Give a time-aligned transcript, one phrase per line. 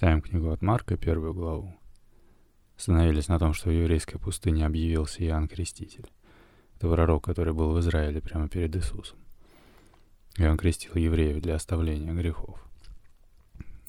[0.00, 1.78] Читаем книгу от Марка, первую главу.
[2.74, 6.06] Остановились на том, что в еврейской пустыне объявился Иоанн Креститель.
[6.76, 9.18] Это пророк, который был в Израиле прямо перед Иисусом.
[10.38, 12.66] И он крестил евреев для оставления грехов.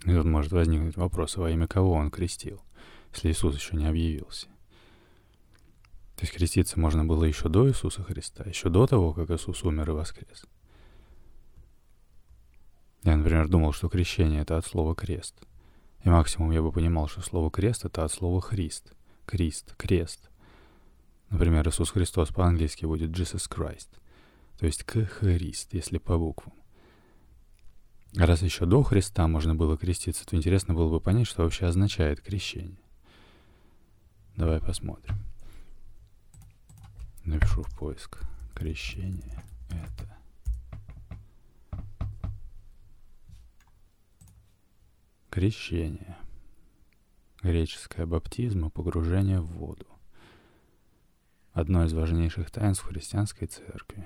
[0.04, 2.60] И тут может возникнуть вопрос, во имя кого он крестил,
[3.14, 4.48] если Иисус еще не объявился.
[6.18, 9.92] То есть креститься можно было еще до Иисуса Христа, еще до того, как Иисус умер
[9.92, 10.44] и воскрес.
[13.04, 15.48] Я, например, думал, что крещение— это от слова «крест».
[16.04, 18.94] И максимум я бы понимал, что слово «крест»— это от слова «христ».
[19.26, 20.30] Крист, крест.
[21.30, 23.90] Например, Иисус Христос по-английски будет Jesus Christ.
[24.58, 26.54] То есть «кхрист», если по буквам.
[28.16, 32.20] Раз еще до Христа можно было креститься, то интересно было бы понять, что вообще означает
[32.20, 32.82] крещение.
[34.36, 35.16] Давай посмотрим.
[37.24, 38.20] Напишу в поиск.
[38.54, 40.18] Крещение— это...
[45.32, 46.18] Крещение.
[47.42, 49.88] Греческое баптизм и погружение в воду.
[51.54, 54.06] Одно из важнейших таинств христианской церкви.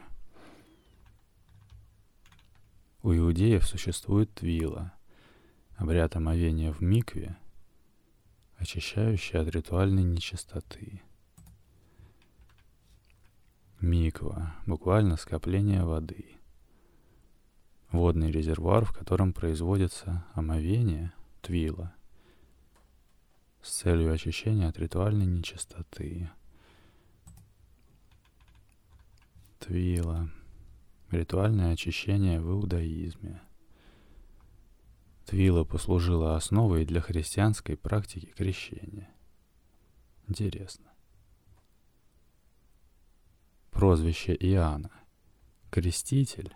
[3.02, 4.94] У иудеев существует твила,
[5.78, 7.36] обряд омовения в микве,
[8.58, 11.02] очищающий от ритуальной нечистоты.
[13.82, 16.28] Миква— буквально скопление воды—
[17.92, 21.94] водный резервуар, в котором производится омовение твила
[23.62, 26.30] с целью очищения от ритуальной нечистоты.
[29.60, 30.30] Твила.
[31.10, 33.42] Ритуальное очищение в иудаизме.
[35.26, 39.10] Твила послужила основой для христианской практики крещения.
[40.28, 40.92] Интересно.
[43.72, 44.92] Прозвище Иоанна.
[45.72, 46.56] Креститель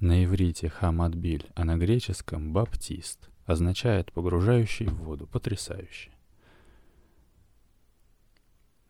[0.00, 6.10] на иврите хамадбиль, а на греческом баптист означает погружающий в воду, потрясающе.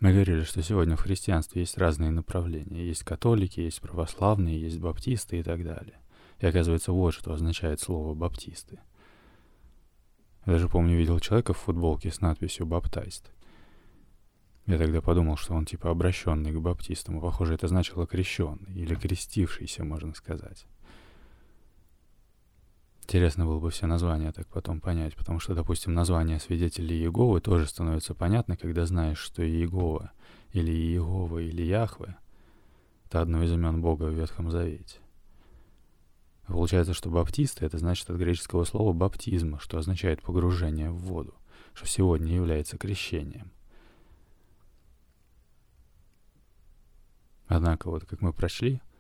[0.01, 2.87] Мы говорили, что сегодня в христианстве есть разные направления.
[2.87, 5.99] Есть католики, есть православные, есть баптисты и так далее.
[6.39, 8.81] И оказывается, вот что означает слово «баптисты».
[10.45, 13.33] Я даже помню, видел человека в футболке с надписью «баптайст».
[14.67, 18.95] Я тогда подумал, что он типа обращенный к баптистам, и, похоже, это значило крещенный или
[18.95, 20.67] крестившийся, можно сказать.
[23.07, 27.69] Интересно было бы все названия так потом понять, потому что, допустим, название свидетелей Иеговы тоже
[27.69, 30.11] становится понятно, когда знаешь, что Иегова
[30.51, 32.17] или Иегова или Яхве—
[33.07, 34.99] это одно из имен Бога в Ветхом Завете.
[36.49, 41.37] Получается, что баптисты— это значит от греческого слова «баптизма», что означает погружение в воду,
[41.75, 43.53] что сегодня является крещением.
[47.47, 48.83] Однако, вот как мы прочли—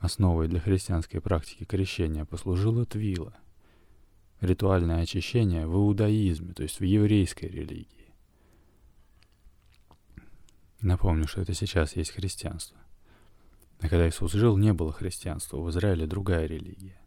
[0.00, 3.36] Основой для христианской практики крещения послужило твила—
[4.40, 8.14] ритуальное очищение в иудаизме, то есть в еврейской религии.
[10.80, 12.78] Напомню, что это сейчас есть христианство.
[13.80, 17.00] А когда Иисус жил, не было христианства, в Израиле другая религия.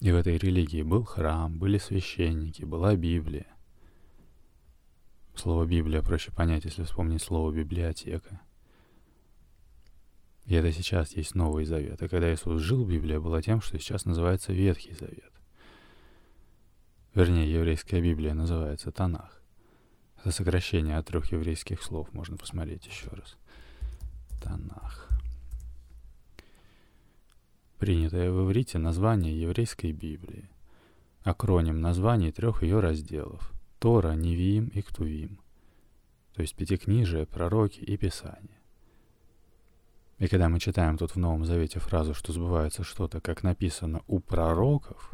[0.00, 3.46] И в этой религии был храм, были священники, была Библия.
[5.34, 8.40] Слово «Библия» проще понять, если вспомнить слово «библиотека».
[10.46, 12.00] И это сейчас есть Новый Завет.
[12.02, 15.32] А когда Иисус жил, Библия была тем, что сейчас называется Ветхий Завет.
[17.14, 19.42] Вернее, еврейская Библия называется Танах.
[20.18, 23.36] Это сокращение от трех еврейских слов, можно посмотреть еще раз.
[24.42, 25.08] Танах.
[27.78, 30.48] Принятое в иврите название еврейской Библии.
[31.22, 33.52] Акроним названий трех ее разделов.
[33.78, 35.40] Тора, Невиим и Ктувим.
[36.34, 38.55] То есть Пятикнижие, Пророки и Писания.
[40.18, 44.18] И когда мы читаем тут в Новом Завете фразу, что сбывается что-то, как написано у
[44.18, 45.12] пророков,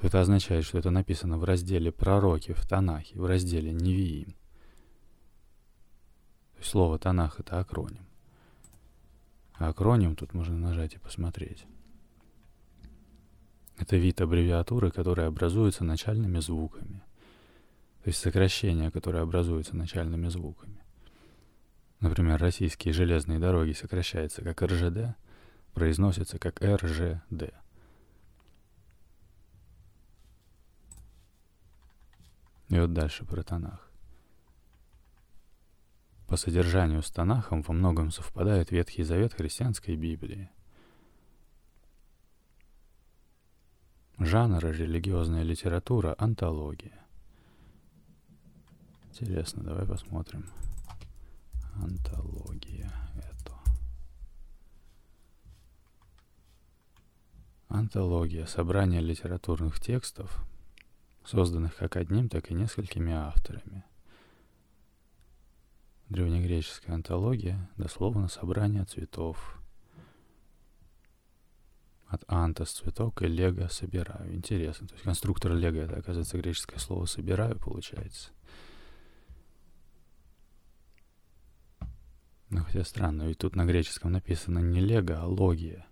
[0.00, 4.32] то это означает, что это написано в разделе «Пророки» в Танахе, в разделе «Невиим».
[6.52, 8.06] То есть слово «Танах»— это акроним.
[9.54, 11.66] А акроним тут можно нажать и посмотреть.
[13.76, 17.02] Это вид аббревиатуры, который образуется начальными звуками.
[18.02, 20.79] То есть сокращение, которое образуется начальными звуками.
[22.00, 25.16] Например, российские железные дороги сокращаются как РЖД,
[25.74, 27.52] произносятся как РЖД.
[32.68, 33.90] И вот дальше про Танах.
[36.26, 40.48] По содержанию с Танахом во многом совпадает Ветхий Завет христианской Библии.
[44.18, 47.04] Жанр религиозная литература, антология.
[49.08, 50.46] Интересно, давай посмотрим.
[51.82, 53.54] Антология это.
[57.68, 60.44] Антология— собрание литературных текстов,
[61.24, 63.84] созданных как одним, так и несколькими авторами.
[66.10, 69.58] Древнегреческая антология— дословно собрание цветов.
[72.08, 74.34] От антос— цветок и лего— собираю.
[74.34, 74.86] Интересно.
[74.86, 78.32] То есть конструктор лего— это, оказывается, греческое слово «собираю» получается.
[82.50, 85.86] Ну, хотя странно, ведь тут на греческом написано не лего, а логия.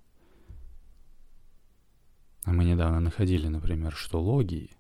[2.44, 4.70] А мы недавно находили, например, что логии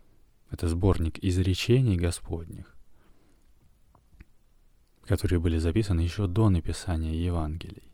[0.50, 2.76] —это сборник изречений Господних,
[5.06, 7.90] которые были записаны еще до написания Евангелий.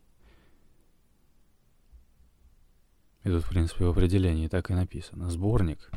[3.22, 5.30] И тут, в принципе, в определении так и написано.
[5.30, 5.88] Сборник,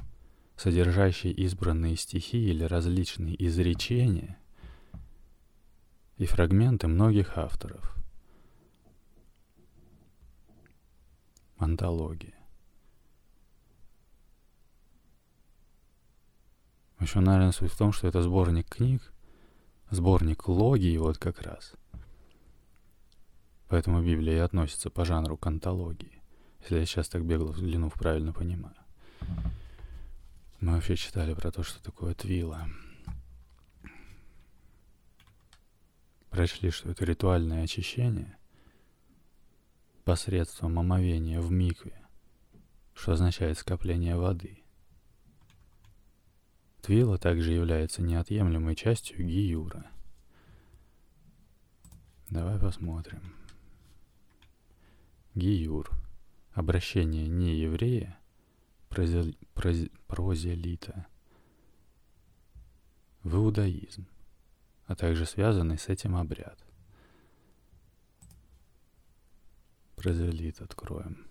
[0.55, 4.37] содержащий избранные стихи или различные изречения
[6.17, 7.95] и фрагменты многих авторов.
[11.57, 12.33] Антология.
[16.99, 19.13] Еще, наверное, суть в том, что это сборник книг,
[19.89, 21.73] сборник логии вот как раз.
[23.67, 26.21] Поэтому Библия и относится по жанру к антологии,
[26.61, 28.75] если я сейчас так бегло взглянув, правильно понимаю.
[30.61, 32.67] Мы вообще читали про то, что такое твила.
[36.35, 38.37] Прочли, что это ритуальное очищение
[40.03, 41.97] посредством омовения в микве,
[42.93, 44.59] что означает скопление воды–
[46.85, 49.89] Твила также является неотъемлемой частью Гиюра.
[52.29, 53.23] Давай посмотрим.
[55.33, 55.89] Гиюр.
[56.53, 58.19] Обращение не еврея,
[58.87, 61.07] прозел, проз, прозелита,
[63.23, 64.05] в иудаизм,
[64.87, 66.63] а также связанный с этим обряд.
[69.95, 71.25] Прозелит откроем.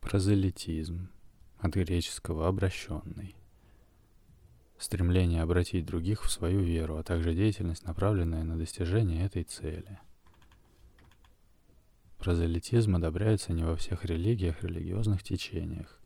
[0.00, 1.10] Прозелитизм
[1.58, 3.34] от греческого обращенный
[4.80, 10.00] стремление обратить других в свою веру, а также деятельность, направленная на достижение этой цели.
[12.18, 16.00] Прозелитизм одобряется не во всех религиях, религиозных течениях.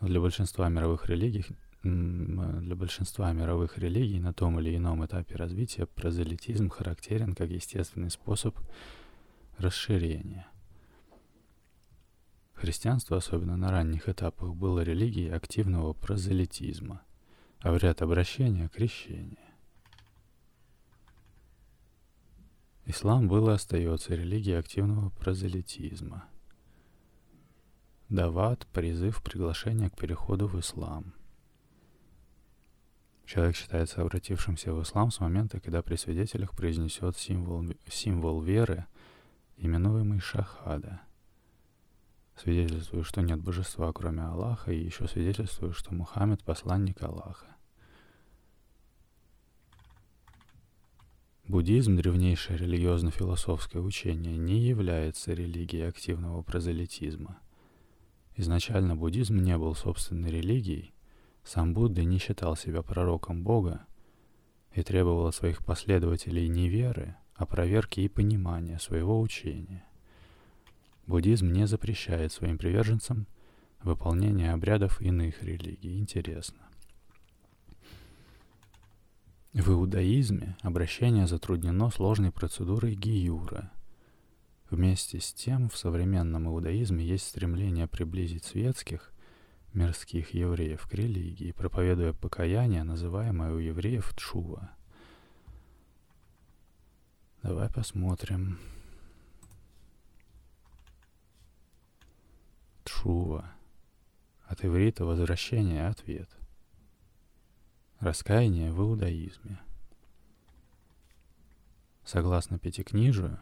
[0.00, 1.44] Для большинства мировых религий
[1.82, 8.58] для большинства мировых религий на том или ином этапе развития прозелитизм характерен как естественный способ
[9.56, 10.46] расширения.
[12.52, 17.02] Христианство, особенно на ранних этапах, было религией активного прозелитизма–
[17.60, 19.38] обряд обращения, крещения.
[22.84, 26.24] Ислам был и остается религией активного прозелитизма.
[28.10, 31.14] Дават– призыв, приглашение к переходу в ислам.
[33.30, 38.86] Человек считается обратившимся в ислам с момента, когда при свидетелях произнесет символ, символ веры,
[39.56, 41.00] именуемый шахада–
[42.36, 47.46] свидетельствую, что нет божества, кроме Аллаха, и еще свидетельствую, что Мухаммед— посланник Аллаха.
[51.46, 57.38] Буддизм, древнейшее религиозно-философское учение, не является религией активного прозелитизма.
[58.34, 60.92] Изначально буддизм не был собственной религией,
[61.44, 63.86] сам Будда не считал себя пророком Бога
[64.74, 69.84] и требовал от своих последователей не веры, а проверки и понимания своего учения.
[71.06, 73.26] Буддизм не запрещает своим приверженцам
[73.82, 75.98] выполнение обрядов иных религий.
[75.98, 76.58] Интересно.
[79.52, 83.72] В иудаизме обращение затруднено сложной процедурой гиюра.
[84.70, 89.12] Вместе с тем, в современном иудаизме есть стремление приблизить светских,
[89.72, 94.74] мирских евреев к религии, проповедуя покаяние, называемое у евреев тшува.
[97.42, 98.58] Давай посмотрим.
[102.84, 103.52] Тшува.
[104.46, 106.28] От иврита возвращение, ответ.
[108.00, 109.60] Раскаяние в иудаизме.
[112.04, 113.38] Согласно Пятикнижию,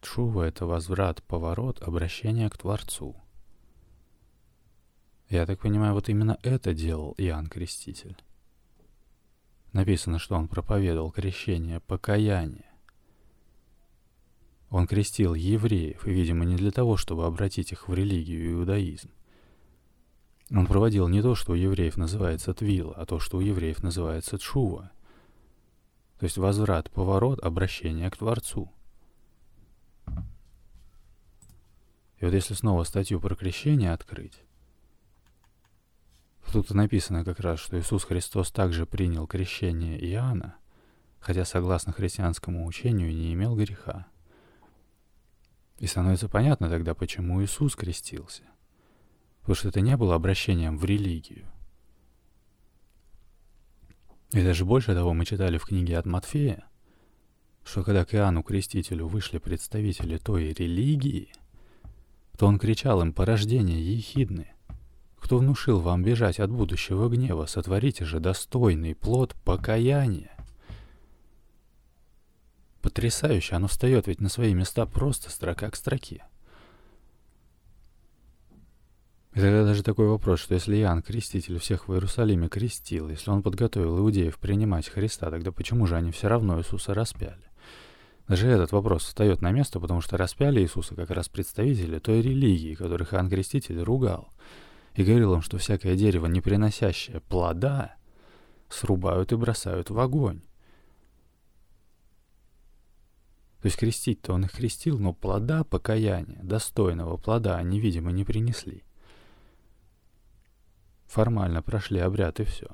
[0.00, 3.16] Тшува— это возврат, поворот, обращение к Творцу.
[5.28, 8.16] Я так понимаю, вот именно это делал Иоанн Креститель.
[9.72, 12.64] Написано, что он проповедовал крещение, покаяние.
[14.70, 19.10] Он крестил евреев, и, видимо, не для того, чтобы обратить их в религию и иудаизм.
[20.50, 24.38] Он проводил не то, что у евреев называется твила, а то, что у евреев называется
[24.38, 24.92] тшува.
[26.18, 28.72] То есть возврат, поворот, обращение к Творцу.
[32.18, 34.45] И вот если снова статью про крещение открыть,
[36.52, 40.56] тут написано как раз, что Иисус Христос также принял крещение Иоанна,
[41.18, 44.06] хотя согласно христианскому учению не имел греха.
[45.78, 48.42] И становится понятно тогда, почему Иисус крестился.
[49.40, 51.46] Потому что это не было обращением в религию.
[54.32, 56.68] И даже больше того, мы читали в книге от Матфея,
[57.64, 61.32] что когда к Иоанну Крестителю вышли представители той религии,
[62.36, 64.55] то он кричал им «Порождение ехидны!
[65.20, 70.30] Кто внушил вам бежать от будущего гнева, сотворите же достойный плод покаяния!»
[72.82, 76.24] Потрясающе, оно встает ведь на свои места просто строка к строке.
[79.36, 83.42] И тогда даже такой вопрос, что если Иоанн Креститель всех в Иерусалиме крестил, если он
[83.42, 87.50] подготовил иудеев принимать Христа, тогда почему же они все равно Иисуса распяли?
[88.28, 92.74] Даже этот вопрос встает на место, потому что распяли Иисуса как раз представители той религии,
[92.74, 94.32] которых Иоанн Креститель ругал,
[94.96, 97.96] и говорил им, что всякое дерево, не приносящее плода,
[98.68, 100.40] срубают и бросают в огонь.
[103.60, 108.84] То есть крестить-то он их крестил, но плода покаяния, достойного плода, они, видимо, не принесли.
[111.06, 112.68] Формально прошли обряд и все.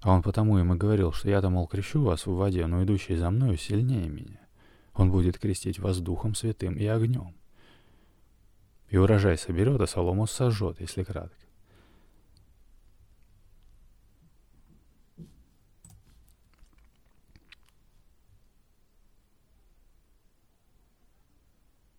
[0.00, 3.16] А он потому им и говорил, что я-то, мол, крещу вас в воде, но идущий
[3.16, 4.40] за мною сильнее меня.
[4.94, 7.39] Он будет крестить вас Духом Святым и огнем.
[8.90, 11.36] И урожай соберет, а солому сожжет, если кратко.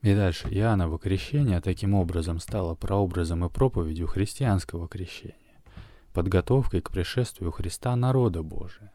[0.01, 5.61] И дальше Иоанново крещение таким образом стало прообразом и проповедью христианского крещения,
[6.11, 8.91] подготовкой к пришествию Христа народа Божия.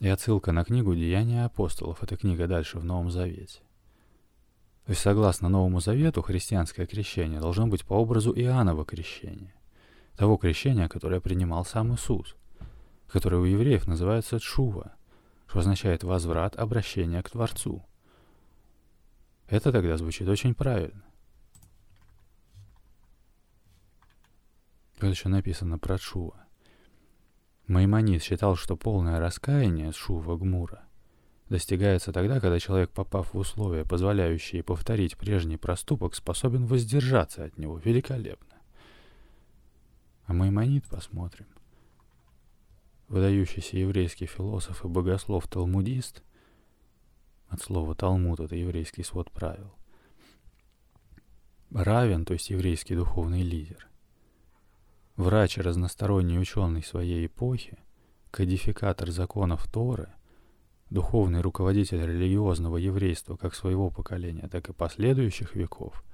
[0.00, 3.60] И отсылка на книгу «Деяния апостолов»— это книга дальше в Новом Завете.
[4.88, 9.54] То есть, согласно Новому Завету, христианское крещение должно быть по образу Иоаннова крещения,
[10.16, 12.36] того крещения, которое принимал сам Иисус,
[13.06, 14.96] которое у евреев называется «чува»,
[15.46, 17.84] что означает «возврат, обращение к Творцу».
[19.46, 21.04] Это тогда звучит очень правильно.
[24.98, 26.46] Тут еще написано про Шува.
[27.66, 30.87] Маймонид считал, что полное раскаяние Шува Гмура
[31.48, 37.78] достигается тогда, когда человек, попав в условия, позволяющие повторить прежний проступок, способен воздержаться от него
[37.78, 38.56] великолепно.
[40.26, 41.46] А Маймонид посмотрим.
[43.08, 46.22] Выдающийся еврейский философ и богослов-талмудист
[47.48, 49.72] от слова Талмуд— это еврейский свод правил.
[51.70, 53.88] Равен, то есть еврейский духовный лидер.
[55.16, 57.78] Врач и разносторонний ученый своей эпохи,
[58.30, 60.12] кодификатор законов Торы,
[60.90, 66.04] духовный руководитель религиозного еврейства как своего поколения, так и последующих веков,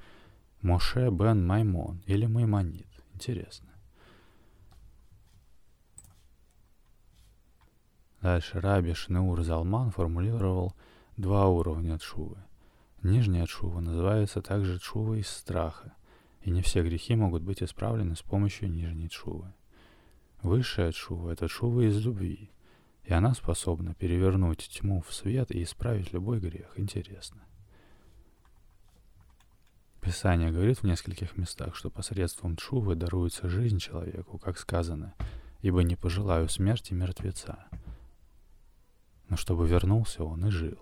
[0.63, 2.89] Моше бен Маймон или Маймонит.
[3.13, 3.69] Интересно.
[8.21, 10.75] Дальше Раби Шнеур Залман формулировал–
[11.17, 12.37] два уровня чувы.
[13.03, 15.95] Нижняя чува называется также чува из страха,
[16.43, 19.53] и не все грехи могут быть исправлены с помощью нижней чувы.
[20.43, 22.51] Высшая чува— это чува из любви,
[23.05, 26.73] и она способна перевернуть тьму в свет и исправить любой грех.
[26.77, 27.43] Интересно.
[30.01, 35.15] Писание говорит в нескольких местах, что посредством чувы даруется жизнь человеку, как сказано,
[35.63, 37.67] «Ибо не пожелаю смерти мертвеца,
[39.29, 40.79] но чтобы вернулся он и жил».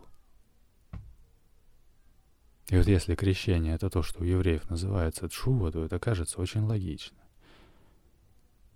[2.69, 6.63] И вот если крещение— это то, что у евреев называется тшува, то это кажется очень
[6.63, 7.19] логично.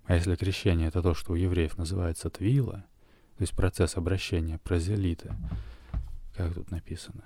[0.04, 2.84] А если крещение— это то, что у евреев называется твила,
[3.36, 5.36] то есть процесс обращения прозелита,
[6.34, 7.24] как тут написано,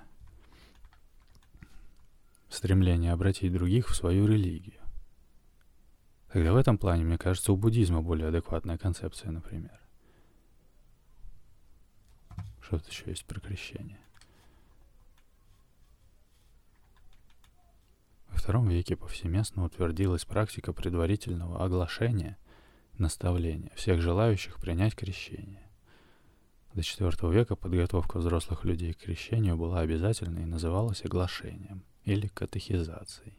[2.49, 4.81] стремление обратить других в свою религию.
[6.33, 9.79] Тогда в этом плане, мне кажется, у буддизма более адекватная концепция, например.
[12.61, 13.99] Что тут еще есть про крещение?
[18.33, 22.37] II веке повсеместно утвердилась практика предварительного оглашения
[22.97, 25.70] наставления всех желающих принять крещение.
[26.73, 33.37] До IV века подготовка взрослых людей к крещению была обязательной и называлась оглашением или катехизацией.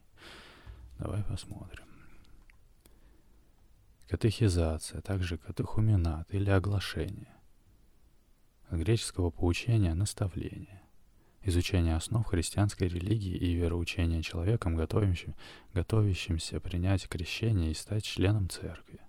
[0.98, 1.84] Давай посмотрим.
[4.08, 7.34] Катехизация, также катехуменат или оглашение.
[8.68, 10.82] От греческого поучения– наставление
[11.44, 15.34] изучение основ христианской религии и вероучения человеком, готовящим,
[15.74, 19.00] готовящимся принять крещение и стать членом церкви.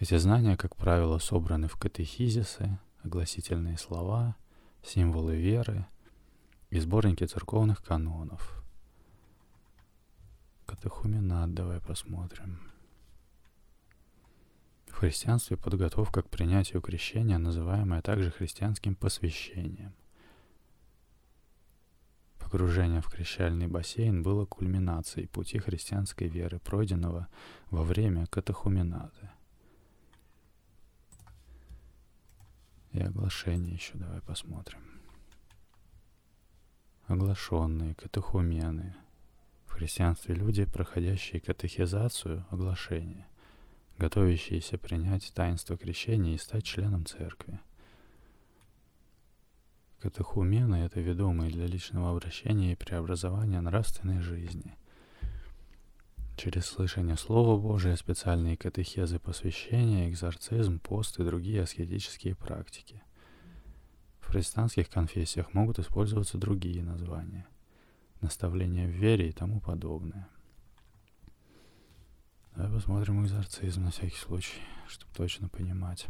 [0.00, 4.36] Эти знания, как правило, собраны в катехизисы, огласительные слова,
[4.82, 5.86] символы веры
[6.70, 8.62] и сборники церковных канонов.
[10.66, 12.60] Катехуменат давай посмотрим.
[14.88, 19.94] В христианстве подготовка к принятию крещения, называемая также христианским посвящением.
[22.38, 27.28] Погружение в крещальный бассейн было кульминацией пути христианской веры, пройденного
[27.70, 29.30] во время катахуменаты.
[32.94, 34.80] И оглашение еще давай посмотрим.
[37.06, 38.96] Оглашенные, катехумены.
[39.66, 43.26] В христианстве люди, проходящие катехизацию, оглашение,
[43.98, 47.60] готовящиеся принять таинство крещения и стать членом церкви–
[50.04, 54.76] Катехумены— это ведомые для личного обращения и преобразования нравственной жизни.
[56.36, 63.02] Через слышание Слова Божия, специальные катехезы посвящения, экзорцизм, пост и другие аскетические практики.
[64.20, 67.46] В христианских конфессиях могут использоваться другие названия.
[68.20, 70.28] Наставления в вере и тому подобное.
[72.56, 76.06] Давай посмотрим экзорцизм на всякий случай, чтобы точно понимать.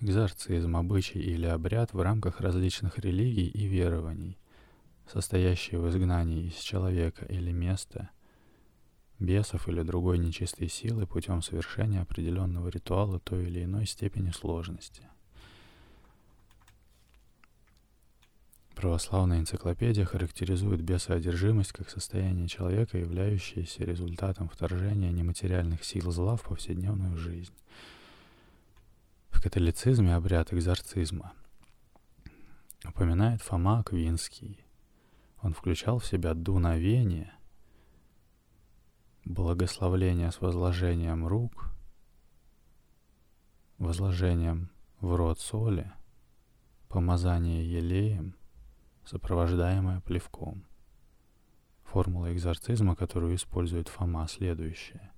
[0.00, 4.38] Экзорцизм, обычай или обряд в рамках различных религий и верований,
[5.12, 8.10] состоящий в изгнании из человека или места,
[9.18, 15.02] бесов или другой нечистой силы путем совершения определенного ритуала той или иной степени сложности.
[18.74, 27.16] Православная энциклопедия характеризует бесоодержимость как состояние человека, являющееся результатом вторжения нематериальных сил зла в повседневную
[27.16, 27.54] жизнь–
[29.42, 31.32] в католицизме обряд экзорцизма
[32.84, 34.64] упоминает Фома Аквинский.
[35.42, 37.34] Он включал в себя дуновение,
[39.24, 41.70] благословление с возложением рук,
[43.78, 44.70] возложением
[45.00, 45.92] в рот соли,
[46.88, 48.36] помазание елеем,
[49.04, 50.64] сопровождаемое плевком.
[51.82, 55.12] Формула экзорцизма, которую использует Фома, следующая.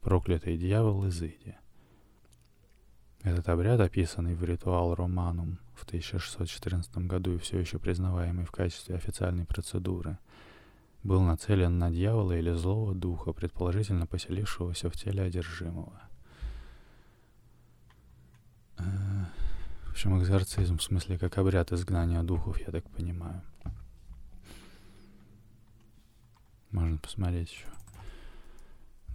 [0.00, 1.56] Проклятый дьявол изыди–
[3.26, 8.94] этот обряд, описанный в ритуал Романум в 1614 году и все еще признаваемый в качестве
[8.94, 10.16] официальной процедуры,
[11.02, 16.00] был нацелен на дьявола или злого духа, предположительно поселившегося в теле одержимого.
[18.78, 18.84] Э,
[19.86, 23.42] в общем, экзорцизм, в смысле, как обряд изгнания духов, я так понимаю.
[26.70, 27.66] Можно посмотреть еще.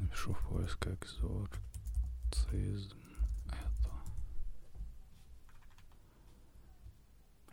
[0.01, 3.00] Напишу в поиск экзорцизм.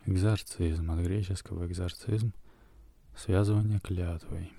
[0.05, 2.33] Экзорцизм от греческого экзорцизм–
[3.17, 4.51] связывание клятвой.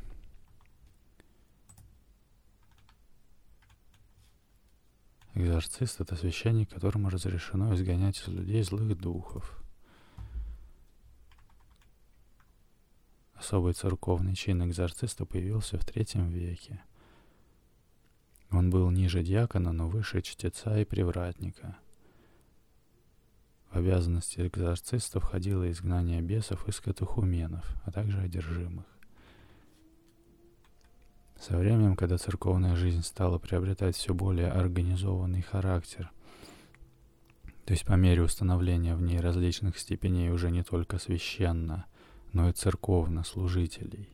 [5.35, 9.63] Экзорцист– это священник, которому разрешено изгонять из людей злых духов.
[13.35, 16.83] Особый церковный чин экзорциста появился в третьем веке.
[18.51, 21.79] Он был ниже диакона, но выше чтеца и привратника–
[23.71, 28.85] в обязанности экзорциста входило изгнание бесов из катехуменов, а также одержимых.
[31.39, 36.11] Со временем, когда церковная жизнь стала приобретать все более организованный характер,
[37.65, 41.87] то есть по мере установления в ней различных степеней уже не только священно,
[42.33, 44.09] но и церковно служителей,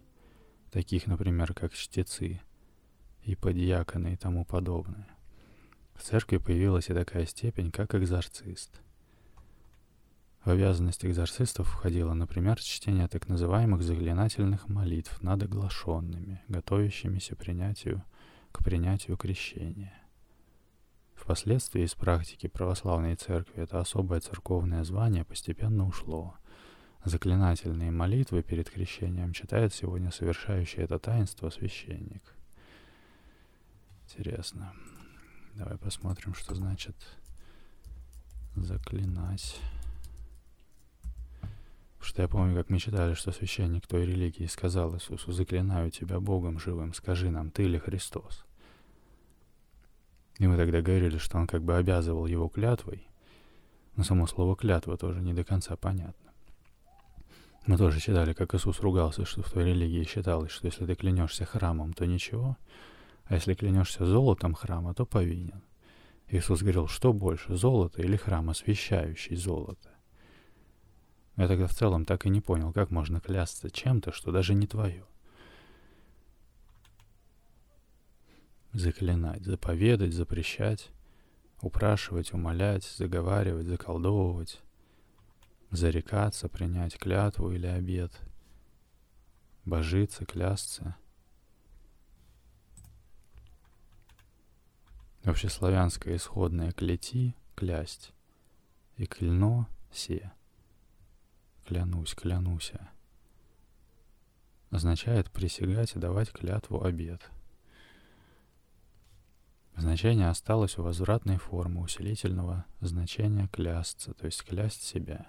[0.70, 2.40] таких, например, как чтецы,
[3.22, 5.08] и подьяконы и тому подобное.
[5.94, 8.80] В церкви появилась и такая степень, как экзорцист–
[10.46, 18.04] в обязанность экзорцистов входило, например, чтение так называемых заклинательных молитв над оглашенными, готовящимися принятию,
[18.52, 19.92] к принятию крещения.
[21.16, 26.36] Впоследствии из практики православной церкви это особое церковное звание постепенно ушло.
[27.04, 32.22] Заклинательные молитвы перед крещением читает сегодня совершающий это таинство священник.
[34.04, 34.72] Интересно.
[35.54, 36.94] Давай посмотрим, что значит
[38.54, 39.60] заклинать.
[42.06, 46.60] Что я помню, как мы читали, что священник той религии сказал Иисусу, «Заклинаю тебя Богом
[46.60, 48.44] живым, скажи нам, ты ли Христос?»
[50.38, 53.08] И мы тогда говорили, что он как бы обязывал его клятвой,
[53.96, 56.30] но само слово «клятва» тоже не до конца понятно.
[57.66, 61.44] Мы тоже читали, как Иисус ругался, что в той религии считалось, что если ты клянешься
[61.44, 62.56] храмом, то ничего,
[63.24, 65.60] а если клянешься золотом храма, то повинен.
[66.28, 69.95] Иисус говорил, что больше, золото или храм, освящающий золото?
[71.36, 74.66] Я тогда в целом так и не понял, как можно клясться чем-то, что даже не
[74.66, 75.04] твое.
[78.72, 80.90] Заклинать, заповедать, запрещать,
[81.60, 84.62] упрашивать, умолять, заговаривать, заколдовывать,
[85.70, 88.12] зарекаться, принять клятву или обед,
[89.66, 90.96] божиться, клясться.
[95.22, 98.12] Общеславянское исходное клети— клясть,
[98.96, 100.32] и клено— се—
[101.66, 102.88] клянусь, клянуся,
[104.70, 107.30] означает присягать и давать клятву обет.
[109.76, 115.26] Значение осталось у возвратной формы усилительного значения клясться, то есть клясть себя.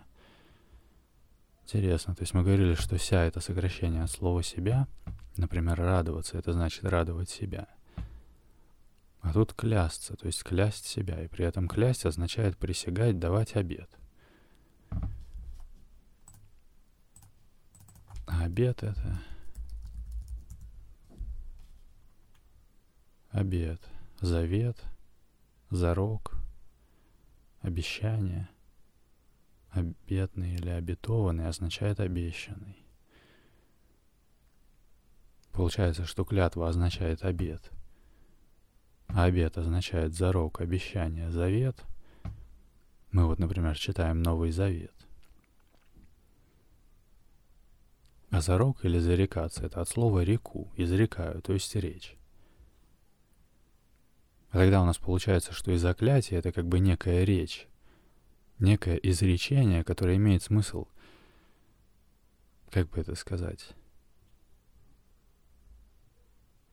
[1.64, 4.88] Интересно, то есть мы говорили, что «ся»— это сокращение от слова «себя»,
[5.36, 7.68] например, «радоваться»— это значит «радовать себя».
[9.20, 13.90] А тут клясться, то есть клясть себя, и при этом клясть означает присягать, давать обед.
[18.28, 19.20] А обед это...
[23.32, 23.82] Обед—
[24.22, 24.78] завет,
[25.70, 26.38] зарок,
[27.62, 28.50] обещание.
[29.72, 32.78] Обетный или обетованный означает обещанный.
[35.52, 37.72] Получается, что клятва означает обет,
[39.08, 41.84] а обет означает зарок, обещание, завет.
[43.12, 44.97] Мы вот, например, читаем Новый Завет.
[48.30, 52.18] А зарок или зарекаться— это от слова «реку», изрекаю, то есть речь.
[54.50, 57.68] А тогда у нас получается, что и заклятие— это как бы некая речь,
[58.60, 60.88] некое изречение, которое имеет смысл,
[62.70, 63.70] как бы это сказать,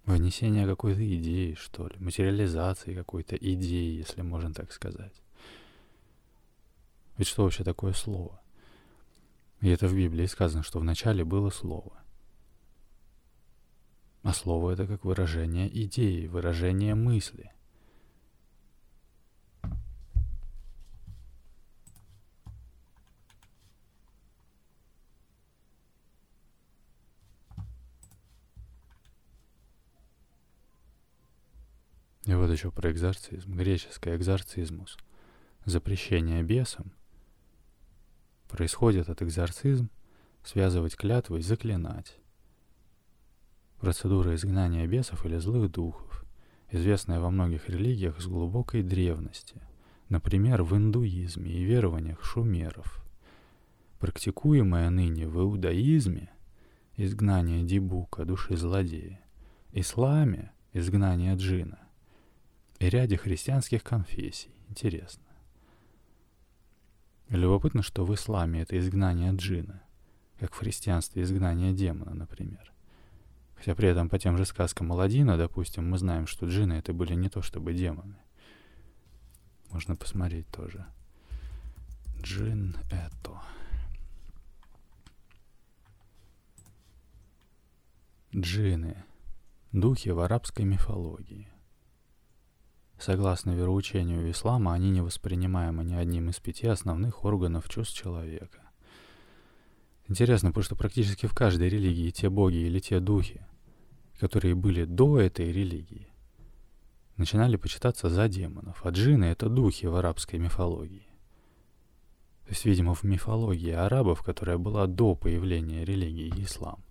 [0.06, 5.14] вынесение какой-то идеи, что ли, материализации какой-то идеи, если можно так сказать.
[7.16, 8.40] Ведь что вообще такое слово?
[9.64, 12.02] И это в Библии сказано, что вначале было слово.
[14.22, 17.50] А слово— это как выражение идеи, выражение мысли.
[32.26, 33.56] И вот еще про экзорцизм.
[33.56, 34.98] Греческий экзорцизмус.
[35.64, 36.92] Запрещение бесам
[38.54, 39.90] происходит от экзорцизм
[40.44, 42.16] связывать клятвы и заклинать.
[43.80, 46.24] Процедура изгнания бесов или злых духов,
[46.70, 49.60] известная во многих религиях с глубокой древности,
[50.08, 53.04] например, в индуизме и верованиях шумеров.
[53.98, 56.30] Практикуемая ныне в иудаизме
[56.96, 59.20] изгнание дебука, души злодея,
[59.72, 61.80] исламе изгнание джина,
[62.78, 64.54] и ряде христианских конфессий.
[64.68, 65.23] Интересно.
[67.28, 69.82] Любопытно, что в исламе это изгнание джина,
[70.38, 72.72] как в христианстве изгнание демона, например.
[73.56, 77.14] Хотя при этом по тем же сказкам Аладдина, допустим, мы знаем, что джины это были
[77.14, 78.16] не то чтобы демоны.
[79.70, 80.86] Можно посмотреть тоже.
[82.20, 83.40] Джин это.
[88.34, 89.04] Джины.
[89.72, 91.48] Духи в арабской мифологии.
[93.04, 98.62] Согласно вероучению ислама, они не воспринимаемы ни одним из пяти основных органов чувств человека.
[100.08, 103.42] Интересно, потому что практически в каждой религии те боги или те духи,
[104.18, 106.08] которые были до этой религии,
[107.18, 111.06] начинали почитаться за демонов, а джины— это духи в арабской мифологии.
[112.44, 116.82] То есть, видимо, в мифологии арабов, которая была до появления религии ислам,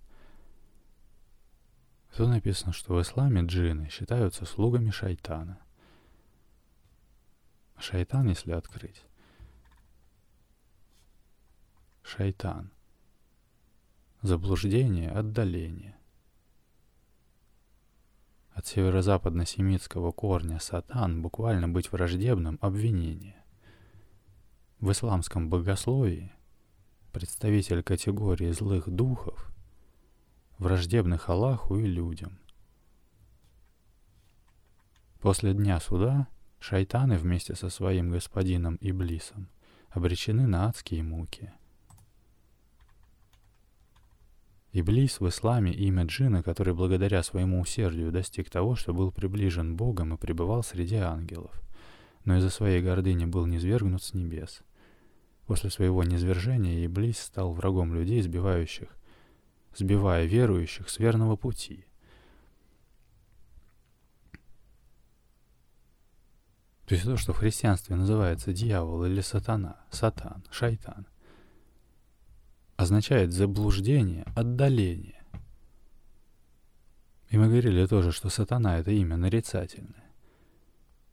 [2.16, 5.58] тут написано, что в исламе джины считаются слугами шайтана.
[7.78, 9.04] Шайтан, если открыть.
[12.02, 12.70] Шайтан.
[14.22, 15.96] Заблуждение, отдаление.
[18.52, 23.36] От северо-западно-семитского корня сатан буквально быть враждебным обвинение.
[24.78, 26.32] В исламском богословии
[27.12, 29.50] представитель категории злых духов,
[30.58, 32.38] враждебных Аллаху и людям.
[35.20, 36.28] После дня суда
[36.66, 39.50] Шайтаны вместе со своим господином Иблисом
[39.90, 41.52] обречены на адские муки.
[44.72, 50.14] Иблис в исламе имя джина, который благодаря своему усердию достиг того, что был приближен Богом
[50.14, 51.52] и пребывал среди ангелов,
[52.24, 54.62] но из-за своей гордыни был низвергнут с небес.
[55.46, 58.88] После своего низвержения Иблис стал врагом людей, сбивающих,
[59.76, 61.84] сбивая верующих с верного пути—
[66.86, 71.06] То есть то, что в христианстве называется дьявол или сатана, сатан, шайтан,
[72.76, 75.24] означает заблуждение, отдаление.
[77.30, 80.04] И мы говорили тоже, что сатана— это имя нарицательное.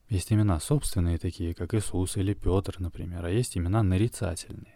[0.10, 4.76] Есть имена собственные, такие как Иисус или Петр, например, а есть имена нарицательные.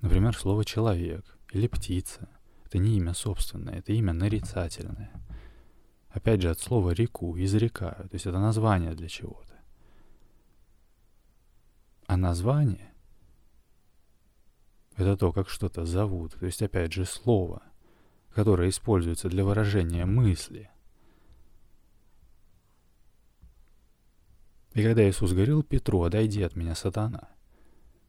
[0.00, 2.28] Например, слово «человек» или «птица».
[2.66, 5.12] Это не имя собственное, это имя нарицательное.
[6.10, 9.51] Опять же, от слова «реку», «изрекаю», то есть это название для чего-то.
[12.12, 12.92] А название
[14.98, 16.34] Это то, как что-то зовут.
[16.34, 17.62] То есть, опять же, слово,
[18.34, 20.70] которое используется для выражения мысли.
[24.74, 27.30] И когда Иисус говорил Петру, «Отойди от меня, сатана»,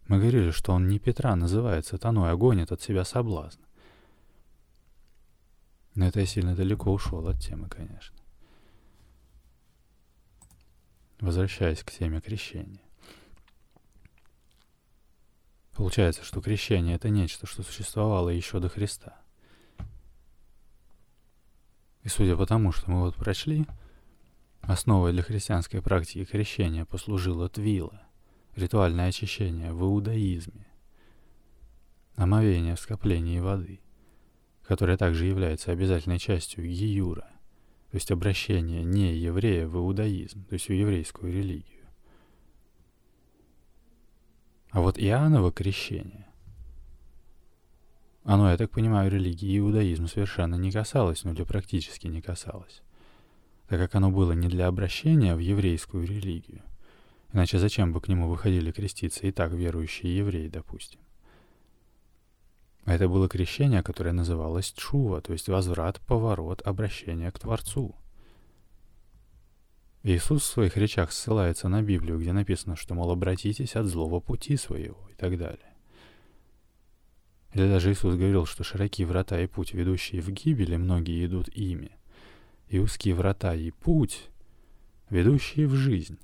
[0.09, 3.61] мы говорили, что он не Петра называет сатаной, а гонит от себя соблазн.
[5.95, 8.17] Но это я сильно далеко ушел от темы, конечно.
[11.21, 12.81] Возвращаясь к теме крещения.
[15.73, 19.17] Получается, что крещение— это нечто, что существовало еще до Христа.
[22.03, 23.65] И судя по тому, что мы вот прочли,
[24.61, 28.03] основой для христианской практики крещения послужило твила,
[28.55, 30.67] ритуальное очищение в иудаизме,
[32.15, 33.79] омовение в скоплении воды,
[34.63, 37.27] которое также является обязательной частью гиюра,
[37.89, 41.82] то есть обращение не еврея в иудаизм, то есть в еврейскую религию.
[44.73, 46.25] А вот Иоанново крещение,
[48.23, 52.81] оно, я так понимаю, религии иудаизма совершенно не касалось, ну или практически не касалось,
[53.67, 56.63] так как оно было не для обращения в еврейскую религию.
[57.31, 60.99] Иначе зачем бы к нему выходили креститься и так верующие евреи, допустим?
[62.85, 67.95] А это было крещение, которое называлось чува, то есть возврат, поворот, обращение к Творцу.
[70.03, 74.57] Иисус в своих речах ссылается на Библию, где написано, что, мол, обратитесь от злого пути
[74.57, 75.73] своего и так далее.
[77.53, 81.91] Или даже Иисус говорил, что широкие врата и путь, ведущие в гибель, многие идут ими,
[82.67, 84.29] и узкие врата и путь,
[85.09, 86.19] ведущие в жизнь.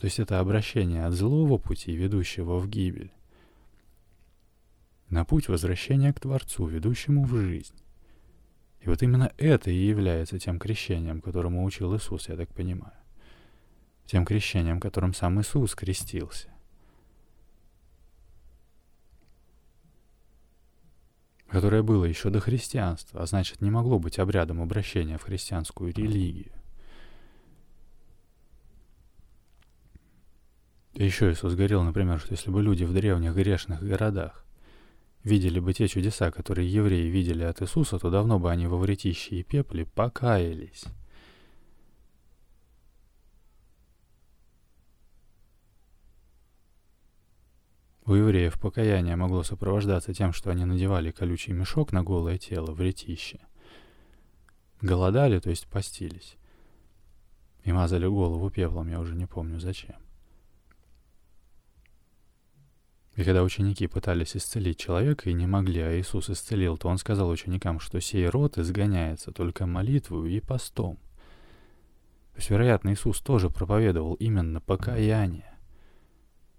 [0.00, 3.12] То есть это обращение от злого пути, ведущего в гибель,
[5.08, 7.76] на путь возвращения к Творцу, ведущему в жизнь.
[8.84, 12.92] И вот именно это и является тем крещением, которому учил Иисус, я так понимаю.
[14.04, 16.50] Тем крещением, которым сам Иисус крестился.
[21.48, 26.52] Которое было еще до христианства, а значит не могло быть обрядом обращения в христианскую религию.
[30.92, 34.43] И еще Иисус говорил, например, что если бы люди в древних грешных городах
[35.24, 39.36] видели бы те чудеса, которые евреи видели от Иисуса, то давно бы они во вретище
[39.36, 40.84] и пепле покаялись.
[48.06, 53.40] У евреев покаяние могло сопровождаться тем, что они надевали колючий мешок на голое тело, вретище.
[54.82, 56.36] Голодали, то есть постились.
[57.62, 60.03] И мазали голову пеплом, я уже не помню зачем.
[63.16, 67.28] И когда ученики пытались исцелить человека и не могли, а Иисус исцелил, то он сказал
[67.28, 70.96] ученикам, что сей род изгоняется только молитвою и постом.
[72.32, 75.56] То есть, вероятно, Иисус тоже проповедовал именно покаяние.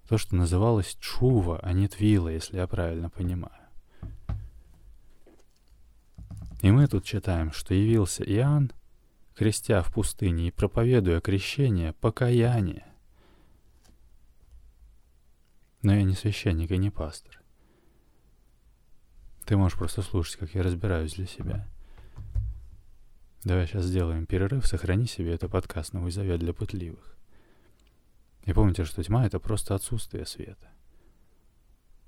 [0.08, 3.52] То, что называлось чува, а не твила, если я правильно понимаю.
[6.62, 8.72] И мы тут читаем, что явился Иоанн,
[9.36, 12.86] крестя в пустыне и проповедуя крещение, покаяние.
[15.86, 17.40] Но я не священник и не пастор.
[19.46, 21.68] Ты можешь просто слушать, как я разбираюсь для себя.
[23.44, 27.16] Давай сейчас сделаем перерыв, сохрани себе это подкаст «Новый завет для пытливых».
[28.46, 30.70] И помните, что тьма— это просто отсутствие света.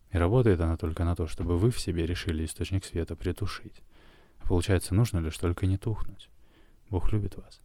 [0.10, 3.84] И работает она только на то, чтобы вы в себе решили источник света притушить.
[4.46, 6.32] Получается, нужно лишь только не тухнуть.
[6.90, 7.62] Бог любит вас.